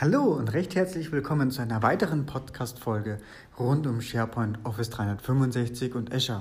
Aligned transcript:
Hallo 0.00 0.22
und 0.32 0.54
recht 0.54 0.76
herzlich 0.76 1.12
willkommen 1.12 1.50
zu 1.50 1.60
einer 1.60 1.82
weiteren 1.82 2.24
Podcast-Folge 2.24 3.18
rund 3.58 3.86
um 3.86 4.00
SharePoint, 4.00 4.58
Office 4.64 4.88
365 4.88 5.94
und 5.94 6.10
Azure. 6.10 6.40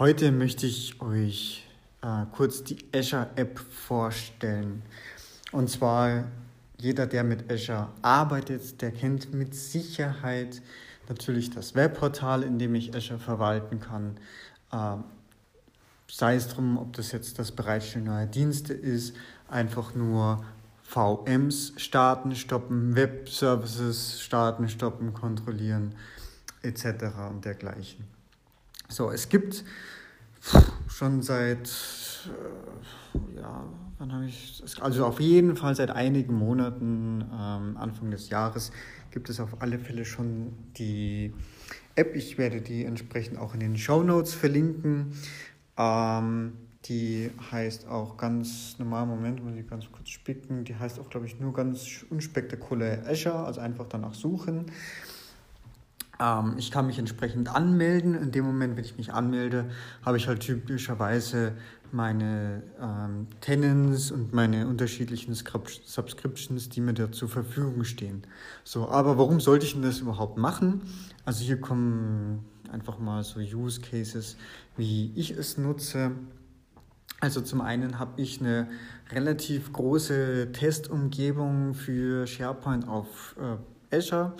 Heute 0.00 0.32
möchte 0.32 0.66
ich 0.66 1.00
euch 1.00 1.64
äh, 2.02 2.24
kurz 2.32 2.64
die 2.64 2.78
Azure-App 2.92 3.60
vorstellen. 3.60 4.82
Und 5.52 5.70
zwar 5.70 6.24
jeder, 6.76 7.06
der 7.06 7.22
mit 7.22 7.48
Azure 7.52 7.86
arbeitet, 8.02 8.82
der 8.82 8.90
kennt 8.90 9.32
mit 9.32 9.54
Sicherheit 9.54 10.60
natürlich 11.08 11.50
das 11.50 11.76
Webportal, 11.76 12.42
in 12.42 12.58
dem 12.58 12.74
ich 12.74 12.96
Azure 12.96 13.20
verwalten 13.20 13.78
kann. 13.78 14.16
Äh, 14.72 15.00
sei 16.10 16.34
es 16.34 16.48
drum, 16.48 16.78
ob 16.78 16.94
das 16.94 17.12
jetzt 17.12 17.38
das 17.38 17.52
Bereitstellen 17.52 18.06
neuer 18.06 18.26
Dienste 18.26 18.72
ist, 18.72 19.14
einfach 19.46 19.94
nur 19.94 20.44
VMs 20.92 21.72
starten, 21.78 22.34
stoppen, 22.36 22.94
Web-Services 22.94 24.20
starten, 24.20 24.68
stoppen, 24.68 25.14
kontrollieren 25.14 25.94
etc. 26.60 26.84
und 27.30 27.46
dergleichen. 27.46 28.04
So, 28.88 29.10
es 29.10 29.30
gibt 29.30 29.64
schon 30.88 31.22
seit, 31.22 31.70
äh, 32.26 33.36
ja, 33.40 33.64
wann 33.98 34.12
habe 34.12 34.26
ich, 34.26 34.62
also 34.80 35.06
auf 35.06 35.18
jeden 35.18 35.56
Fall 35.56 35.74
seit 35.74 35.90
einigen 35.90 36.34
Monaten, 36.34 37.22
ähm, 37.22 37.78
Anfang 37.78 38.10
des 38.10 38.28
Jahres, 38.28 38.70
gibt 39.10 39.30
es 39.30 39.40
auf 39.40 39.62
alle 39.62 39.78
Fälle 39.78 40.04
schon 40.04 40.52
die 40.76 41.32
App. 41.94 42.14
Ich 42.14 42.36
werde 42.36 42.60
die 42.60 42.84
entsprechend 42.84 43.38
auch 43.38 43.54
in 43.54 43.60
den 43.60 43.78
Show 43.78 44.02
Notes 44.02 44.34
verlinken. 44.34 45.14
Ähm, 45.78 46.52
die 46.86 47.30
heißt 47.50 47.86
auch 47.86 48.16
ganz 48.16 48.76
normal, 48.78 49.06
Moment, 49.06 49.44
muss 49.44 49.54
ich 49.54 49.68
ganz 49.68 49.84
kurz 49.92 50.08
spicken. 50.08 50.64
Die 50.64 50.76
heißt 50.76 50.98
auch, 50.98 51.08
glaube 51.08 51.26
ich, 51.26 51.38
nur 51.38 51.52
ganz 51.52 52.04
unspektakulär 52.10 53.06
Azure, 53.06 53.44
also 53.44 53.60
einfach 53.60 53.86
danach 53.88 54.14
suchen. 54.14 54.66
Ähm, 56.20 56.54
ich 56.58 56.70
kann 56.70 56.86
mich 56.86 56.98
entsprechend 56.98 57.54
anmelden. 57.54 58.14
In 58.14 58.32
dem 58.32 58.44
Moment, 58.44 58.76
wenn 58.76 58.84
ich 58.84 58.96
mich 58.96 59.12
anmelde, 59.12 59.70
habe 60.04 60.16
ich 60.16 60.26
halt 60.26 60.40
typischerweise 60.40 61.52
meine 61.92 62.62
ähm, 62.80 63.26
Tenants 63.40 64.10
und 64.10 64.32
meine 64.32 64.66
unterschiedlichen 64.66 65.34
Subscriptions, 65.34 66.68
die 66.68 66.80
mir 66.80 66.94
da 66.94 67.12
zur 67.12 67.28
Verfügung 67.28 67.84
stehen. 67.84 68.22
So, 68.64 68.88
aber 68.88 69.18
warum 69.18 69.40
sollte 69.40 69.66
ich 69.66 69.74
denn 69.74 69.82
das 69.82 70.00
überhaupt 70.00 70.38
machen? 70.38 70.82
Also 71.24 71.44
hier 71.44 71.60
kommen 71.60 72.44
einfach 72.72 72.98
mal 72.98 73.22
so 73.22 73.40
Use 73.40 73.80
Cases, 73.80 74.36
wie 74.76 75.12
ich 75.14 75.30
es 75.32 75.58
nutze. 75.58 76.12
Also 77.22 77.40
zum 77.40 77.60
einen 77.60 78.00
habe 78.00 78.20
ich 78.20 78.40
eine 78.40 78.68
relativ 79.12 79.72
große 79.72 80.50
Testumgebung 80.50 81.72
für 81.72 82.26
SharePoint 82.26 82.88
auf 82.88 83.36
äh, 83.38 83.96
Azure 83.96 84.32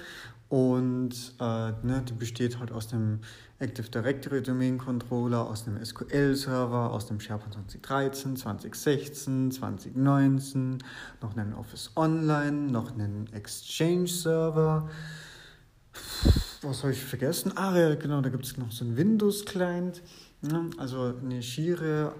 und 0.48 1.14
äh, 1.38 1.70
ne, 1.84 2.02
die 2.08 2.12
besteht 2.12 2.58
halt 2.58 2.72
aus 2.72 2.88
dem 2.88 3.20
Active 3.60 3.88
Directory 3.88 4.42
Domain 4.42 4.78
Controller, 4.78 5.48
aus 5.48 5.64
einem 5.64 5.84
SQL-Server, 5.84 6.90
aus 6.90 7.06
dem 7.06 7.20
SharePoint 7.20 7.54
2013, 7.54 8.36
2016, 8.36 9.52
2019, 9.52 10.78
noch 11.20 11.36
einen 11.36 11.54
Office 11.54 11.92
Online, 11.94 12.72
noch 12.72 12.90
einen 12.90 13.32
Exchange-Server. 13.32 14.90
Was 16.62 16.82
habe 16.82 16.92
ich 16.92 17.04
vergessen? 17.04 17.56
Ah, 17.56 17.78
ja, 17.78 17.94
genau, 17.94 18.20
da 18.22 18.28
gibt 18.28 18.44
es 18.44 18.56
noch 18.56 18.72
so 18.72 18.84
einen 18.84 18.96
Windows-Client. 18.96 19.98
Ne? 19.98 20.31
Also 20.76 21.14
eine 21.22 21.40
schiere 21.40 22.14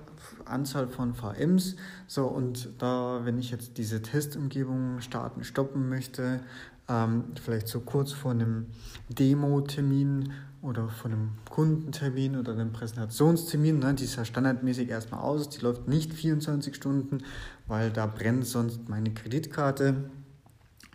Anzahl 0.45 0.87
von 0.87 1.15
VMs. 1.15 1.75
So, 2.07 2.27
und 2.27 2.69
da, 2.79 3.21
wenn 3.25 3.39
ich 3.39 3.51
jetzt 3.51 3.79
diese 3.79 4.01
Testumgebung 4.01 5.01
starten, 5.01 5.43
stoppen 5.43 5.89
möchte, 5.89 6.41
ähm, 6.89 7.25
vielleicht 7.43 7.67
so 7.67 7.81
kurz 7.81 8.13
vor 8.13 8.31
einem 8.31 8.67
Demo-Termin 9.09 10.33
oder 10.61 10.89
vor 10.89 11.11
einem 11.11 11.31
Kundentermin 11.51 12.37
oder 12.37 12.53
einem 12.53 12.73
Präsentationstermin, 12.73 13.81
ne, 13.81 13.95
die 13.95 14.05
ist 14.05 14.15
ja 14.15 14.25
standardmäßig 14.25 14.89
erstmal 14.89 15.21
aus, 15.21 15.49
die 15.49 15.61
läuft 15.61 15.89
nicht 15.89 16.13
24 16.13 16.77
Stunden, 16.77 17.19
weil 17.67 17.91
da 17.91 18.07
brennt 18.07 18.47
sonst 18.47 18.89
meine 18.89 19.13
Kreditkarte. 19.13 20.11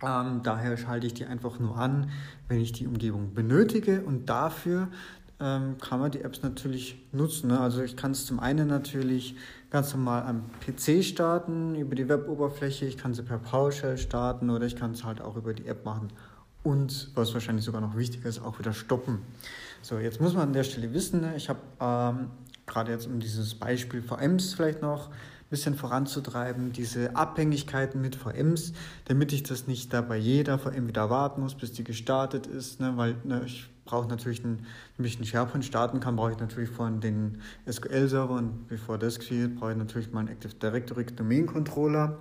Ähm, 0.01 0.41
daher 0.43 0.77
schalte 0.77 1.07
ich 1.07 1.13
die 1.15 1.25
einfach 1.25 1.59
nur 1.59 1.77
an, 1.77 2.09
wenn 2.47 2.61
ich 2.61 2.71
die 2.71 2.87
Umgebung 2.87 3.33
benötige 3.33 4.01
und 4.03 4.29
dafür 4.29 4.87
ähm, 5.39 5.77
kann 5.79 5.99
man 5.99 6.11
die 6.11 6.21
Apps 6.21 6.41
natürlich 6.41 6.97
nutzen. 7.11 7.49
Ne? 7.49 7.59
Also 7.59 7.83
ich 7.83 7.95
kann 7.95 8.11
es 8.11 8.25
zum 8.25 8.39
einen 8.39 8.67
natürlich 8.67 9.35
ganz 9.69 9.93
normal 9.93 10.23
am 10.23 10.43
PC 10.61 11.03
starten, 11.03 11.75
über 11.75 11.95
die 11.95 12.09
Web-Oberfläche, 12.09 12.85
ich 12.85 12.97
kann 12.97 13.13
sie 13.13 13.23
per 13.23 13.37
PowerShell 13.37 13.97
starten 13.97 14.49
oder 14.49 14.65
ich 14.65 14.75
kann 14.75 14.91
es 14.91 15.03
halt 15.03 15.21
auch 15.21 15.35
über 15.35 15.53
die 15.53 15.67
App 15.67 15.85
machen 15.85 16.09
und, 16.63 17.11
was 17.15 17.33
wahrscheinlich 17.33 17.65
sogar 17.65 17.81
noch 17.81 17.95
wichtiger 17.95 18.27
ist, 18.27 18.41
auch 18.41 18.59
wieder 18.59 18.73
stoppen. 18.73 19.19
So, 19.81 19.99
jetzt 19.99 20.19
muss 20.19 20.33
man 20.33 20.43
an 20.43 20.53
der 20.53 20.63
Stelle 20.63 20.93
wissen, 20.93 21.21
ne? 21.21 21.35
ich 21.35 21.49
habe 21.49 21.59
ähm, 21.79 22.31
gerade 22.65 22.91
jetzt 22.91 23.07
um 23.07 23.19
dieses 23.19 23.55
Beispiel 23.55 24.01
VMs 24.01 24.53
vielleicht 24.53 24.81
noch 24.81 25.09
ein 25.09 25.49
bisschen 25.49 25.75
voranzutreiben, 25.75 26.73
diese 26.73 27.15
Abhängigkeiten 27.15 28.01
mit 28.01 28.15
VMs, 28.15 28.73
damit 29.05 29.31
ich 29.31 29.43
das 29.43 29.67
nicht 29.67 29.93
da 29.93 30.01
bei 30.01 30.17
jeder 30.17 30.57
VM 30.57 30.87
wieder 30.87 31.09
warten 31.09 31.41
muss, 31.41 31.55
bis 31.55 31.71
die 31.73 31.83
gestartet 31.83 32.47
ist, 32.47 32.79
ne? 32.79 32.93
weil 32.95 33.15
ne, 33.23 33.43
ich 33.45 33.69
brauche 33.87 34.07
natürlich, 34.07 34.43
einen, 34.43 34.65
damit 34.95 35.11
ich 35.11 35.17
einen 35.17 35.25
SharePoint 35.25 35.65
starten 35.65 35.99
kann, 35.99 36.15
brauche 36.15 36.33
ich 36.33 36.37
natürlich 36.37 36.69
vorhin 36.69 37.01
den 37.01 37.41
SQL-Server 37.69 38.35
und 38.35 38.67
bevor 38.67 38.99
das 38.99 39.17
geschieht, 39.17 39.55
brauche 39.55 39.71
ich 39.71 39.77
natürlich 39.77 40.11
meinen 40.11 40.27
Active 40.27 40.53
Directory 40.53 41.05
Domain 41.05 41.47
Controller. 41.47 42.17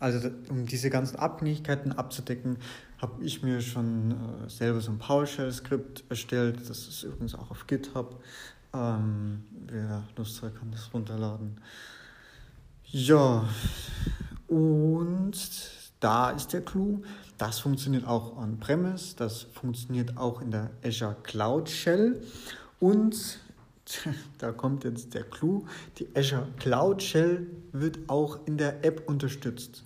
Also 0.00 0.30
um 0.48 0.66
diese 0.66 0.90
ganzen 0.90 1.16
Abhängigkeiten 1.16 1.92
abzudecken, 1.92 2.58
habe 2.98 3.22
ich 3.22 3.42
mir 3.42 3.60
schon 3.60 4.12
äh, 4.12 4.48
selber 4.48 4.80
so 4.80 4.90
ein 4.90 4.98
PowerShell-Skript 4.98 6.04
erstellt. 6.08 6.58
Das 6.68 6.88
ist 6.88 7.02
übrigens 7.02 7.34
auch 7.34 7.50
auf 7.50 7.66
GitHub. 7.66 8.22
Ähm, 8.72 9.44
wer 9.66 10.02
Lust 10.16 10.42
hat, 10.42 10.56
kann 10.56 10.70
das 10.70 10.92
runterladen. 10.92 11.60
Ja, 12.84 13.48
und 14.48 15.32
da 16.00 16.30
ist 16.30 16.52
der 16.52 16.62
Clou. 16.62 17.02
Das 17.38 17.58
funktioniert 17.58 18.06
auch 18.06 18.36
on-premise, 18.36 19.16
das 19.16 19.42
funktioniert 19.54 20.16
auch 20.16 20.40
in 20.40 20.50
der 20.50 20.70
Azure 20.84 21.16
Cloud 21.22 21.68
Shell 21.68 22.22
und 22.78 23.40
da 24.38 24.52
kommt 24.52 24.84
jetzt 24.84 25.14
der 25.14 25.24
Clou, 25.24 25.64
die 25.98 26.08
Azure 26.14 26.48
Cloud 26.58 27.02
Shell 27.02 27.46
wird 27.72 27.98
auch 28.08 28.38
in 28.46 28.56
der 28.56 28.84
App 28.84 29.08
unterstützt. 29.08 29.84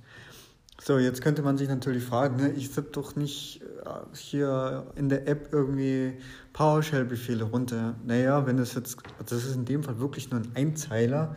So, 0.81 0.99
jetzt 0.99 1.23
könnte 1.23 1.43
man 1.43 1.59
sich 1.59 1.69
natürlich 1.69 2.05
fragen, 2.05 2.37
ne, 2.37 2.53
ich 2.53 2.71
tippe 2.71 2.91
doch 2.93 3.17
nicht 3.17 3.61
äh, 3.85 4.17
hier 4.17 4.87
in 4.95 5.09
der 5.09 5.27
App 5.27 5.49
irgendwie 5.53 6.15
PowerShell-Befehle 6.53 7.45
runter. 7.45 7.97
Naja, 8.07 8.47
wenn 8.47 8.57
das 8.59 8.75
jetzt, 8.75 8.99
das 9.19 9.45
ist 9.45 9.57
in 9.57 9.65
dem 9.65 9.83
Fall 9.83 9.99
wirklich 9.99 10.31
nur 10.31 10.41
ein 10.41 10.53
Einzeiler, 10.55 11.35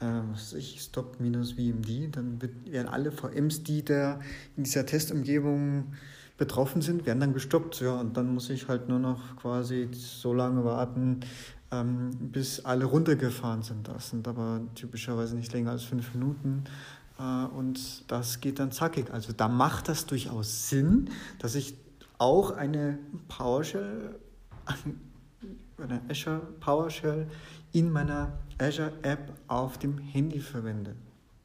äh, 0.00 0.04
was 0.32 0.52
ich, 0.52 0.80
stop 0.80 1.16
VMD, 1.16 2.16
dann 2.16 2.40
werden 2.66 2.88
alle 2.88 3.10
VMs, 3.10 3.64
die 3.64 3.84
da 3.84 4.20
in 4.56 4.62
dieser 4.62 4.86
Testumgebung 4.86 5.92
betroffen 6.38 6.80
sind, 6.80 7.04
werden 7.04 7.20
dann 7.20 7.32
gestoppt. 7.32 7.80
Ja, 7.80 8.00
und 8.00 8.16
dann 8.16 8.32
muss 8.32 8.48
ich 8.50 8.68
halt 8.68 8.88
nur 8.88 9.00
noch 9.00 9.36
quasi 9.36 9.88
so 9.92 10.32
lange 10.32 10.64
warten, 10.64 11.20
ähm, 11.72 12.10
bis 12.20 12.64
alle 12.64 12.84
runtergefahren 12.84 13.62
sind. 13.62 13.88
Das 13.88 14.10
sind 14.10 14.26
aber 14.28 14.60
typischerweise 14.74 15.36
nicht 15.36 15.52
länger 15.52 15.72
als 15.72 15.82
fünf 15.82 16.14
Minuten. 16.14 16.64
Äh, 17.18 17.22
und 17.22 18.10
das 18.10 18.40
geht 18.40 18.58
dann 18.58 18.72
zackig. 18.72 19.12
Also 19.12 19.32
da 19.32 19.48
macht 19.48 19.88
das 19.88 20.06
durchaus 20.06 20.68
Sinn, 20.68 21.10
dass 21.38 21.54
ich 21.54 21.74
auch 22.18 22.50
eine 22.50 22.98
PowerShell, 23.28 24.16
eine 25.78 26.00
Azure 26.08 26.40
PowerShell 26.60 27.26
in 27.72 27.90
meiner 27.90 28.32
Azure 28.58 28.92
App 29.02 29.32
auf 29.48 29.78
dem 29.78 29.98
Handy 29.98 30.40
verwende. 30.40 30.94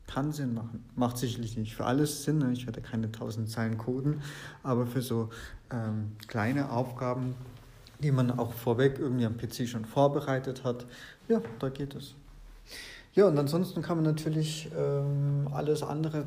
Kann 0.07 0.31
Sinn 0.31 0.53
machen. 0.53 0.83
Macht 0.95 1.17
sicherlich 1.17 1.57
nicht 1.57 1.75
für 1.75 1.85
alles 1.85 2.23
Sinn. 2.23 2.39
Ne? 2.39 2.51
Ich 2.53 2.65
werde 2.65 2.81
keine 2.81 3.11
tausend 3.11 3.49
Zeilen 3.49 3.77
coden, 3.77 4.21
aber 4.63 4.87
für 4.87 5.01
so 5.01 5.29
ähm, 5.71 6.13
kleine 6.27 6.71
Aufgaben, 6.71 7.35
die 7.99 8.11
man 8.11 8.31
auch 8.31 8.53
vorweg 8.53 8.97
irgendwie 8.97 9.25
am 9.25 9.37
PC 9.37 9.67
schon 9.67 9.85
vorbereitet 9.85 10.63
hat, 10.63 10.85
ja, 11.27 11.41
da 11.59 11.69
geht 11.69 11.95
es. 11.95 12.15
Ja, 13.19 13.27
und 13.27 13.37
ansonsten 13.37 13.81
kann 13.81 13.97
man 13.97 14.05
natürlich 14.05 14.69
ähm, 14.77 15.49
alles 15.51 15.83
andere, 15.83 16.23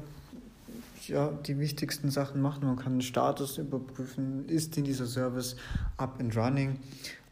ja, 1.06 1.31
die 1.47 1.59
wichtigsten 1.59 2.11
Sachen 2.11 2.43
machen. 2.43 2.67
Man 2.67 2.77
kann 2.77 2.97
den 2.97 3.00
Status 3.00 3.56
überprüfen, 3.56 4.47
ist 4.47 4.77
in 4.77 4.85
dieser 4.85 5.06
Service 5.06 5.56
up 5.97 6.21
and 6.21 6.37
running 6.37 6.79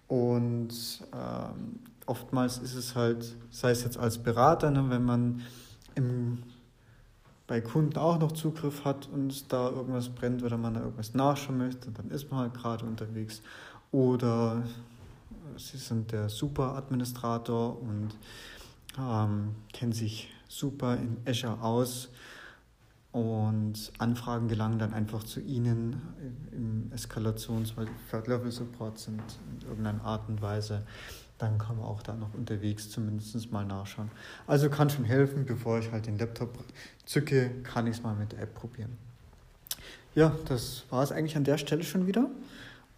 und 0.08 0.70
ähm, 1.12 1.78
oftmals 2.06 2.56
ist 2.56 2.74
es 2.74 2.94
halt, 2.94 3.36
sei 3.50 3.72
es 3.72 3.84
jetzt 3.84 3.98
als 3.98 4.16
Berater, 4.16 4.70
ne, 4.70 4.88
wenn 4.88 5.04
man 5.04 5.42
im, 5.94 6.38
bei 7.46 7.60
Kunden 7.60 7.98
auch 7.98 8.18
noch 8.18 8.32
Zugriff 8.32 8.86
hat 8.86 9.10
und 9.12 9.52
da 9.52 9.68
irgendwas 9.68 10.08
brennt 10.08 10.42
oder 10.42 10.56
man 10.56 10.72
da 10.72 10.80
irgendwas 10.80 11.12
nachschauen 11.12 11.58
möchte, 11.58 11.90
dann 11.90 12.08
ist 12.10 12.30
man 12.30 12.40
halt 12.40 12.54
gerade 12.54 12.86
unterwegs. 12.86 13.42
Oder 13.92 14.62
sie 15.58 15.76
sind 15.76 16.12
der 16.12 16.30
Super-Administrator 16.30 17.78
und 17.78 18.14
ähm, 18.98 19.54
kennen 19.72 19.92
sich 19.92 20.28
super 20.48 20.96
in 20.96 21.18
Azure 21.26 21.60
aus 21.62 22.08
und 23.12 23.92
Anfragen 23.98 24.48
gelangen 24.48 24.78
dann 24.78 24.94
einfach 24.94 25.24
zu 25.24 25.40
Ihnen 25.40 26.00
im 26.52 26.90
Eskalations- 26.94 27.76
weil 27.76 27.88
Third-Level-Support 28.10 28.98
sind 28.98 29.22
in 29.60 29.68
irgendeiner 29.68 30.04
Art 30.04 30.28
und 30.28 30.40
Weise. 30.42 30.82
Dann 31.38 31.58
kann 31.58 31.76
man 31.76 31.86
auch 31.86 32.02
da 32.02 32.14
noch 32.14 32.34
unterwegs 32.34 32.90
zumindest 32.90 33.50
mal 33.50 33.64
nachschauen. 33.64 34.10
Also 34.46 34.68
kann 34.68 34.90
schon 34.90 35.04
helfen, 35.04 35.46
bevor 35.46 35.78
ich 35.78 35.90
halt 35.90 36.06
den 36.06 36.18
Laptop 36.18 36.58
zücke, 37.06 37.50
kann 37.62 37.86
ich 37.86 37.96
es 37.96 38.02
mal 38.02 38.14
mit 38.14 38.32
der 38.32 38.42
App 38.42 38.54
probieren. 38.54 38.96
Ja, 40.14 40.36
das 40.46 40.84
war 40.90 41.02
es 41.02 41.12
eigentlich 41.12 41.36
an 41.36 41.44
der 41.44 41.58
Stelle 41.58 41.82
schon 41.82 42.06
wieder. 42.06 42.28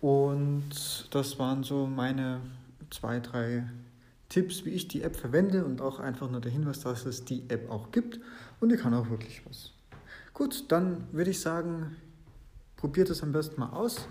Und 0.01 1.07
das 1.11 1.39
waren 1.39 1.63
so 1.63 1.87
meine 1.87 2.41
zwei, 2.91 3.21
drei 3.21 3.65
Tipps, 4.33 4.65
wie 4.65 4.71
ich 4.71 4.89
die 4.89 5.03
App 5.03 5.15
verwende 5.15 5.67
und 5.67 5.83
auch 5.83 6.01
einfach 6.01 6.31
nur 6.31 6.41
der 6.41 6.51
Hinweis, 6.51 6.81
dass 6.81 7.05
es 7.05 7.27
die 7.27 7.45
App 7.49 7.71
auch 7.71 7.93
gibt 7.93 8.19
und 8.61 8.73
die 8.73 8.77
kann 8.77 8.95
auch 8.95 9.11
wirklich 9.11 9.43
was. 9.47 9.73
Gut, 10.33 10.73
dann 10.73 11.07
würde 11.13 11.31
ich 11.31 11.41
sagen, 11.41 11.95
probiert 12.77 13.11
es 13.11 13.23
am 13.23 13.33
besten 13.33 13.61
mal 13.61 13.69
aus 13.69 14.09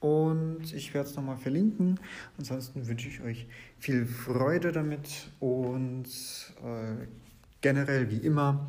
und 0.00 0.74
ich 0.74 0.92
werde 0.94 1.08
es 1.08 1.14
nochmal 1.14 1.36
verlinken. 1.36 2.00
Ansonsten 2.38 2.88
wünsche 2.88 3.08
ich 3.08 3.20
euch 3.20 3.46
viel 3.78 4.04
Freude 4.04 4.72
damit 4.72 5.28
und 5.38 6.08
äh, 6.64 7.06
generell 7.60 8.10
wie 8.10 8.18
immer 8.18 8.68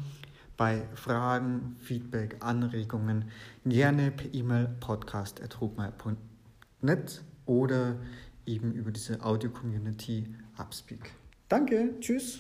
bei 0.58 0.84
Fragen, 0.94 1.78
Feedback, 1.80 2.36
Anregungen 2.42 3.32
gerne 3.66 4.12
per 4.12 4.32
E-Mail 4.32 4.70
podcast.rugmeier.net 4.80 7.24
oder 7.48 7.96
eben 8.48 8.74
über 8.74 8.92
diese 8.92 9.24
Audio-Community 9.24 10.26
Upspeak. 10.58 11.12
Danke, 11.50 11.94
tschüss. 12.00 12.40